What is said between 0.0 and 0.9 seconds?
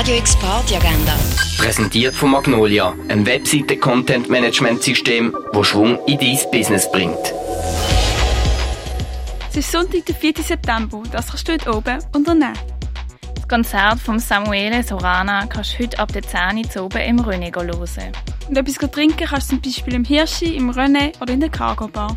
Radio X Party